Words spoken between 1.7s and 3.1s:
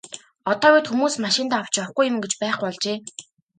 явахгүй юм гэж байхгүй болжээ.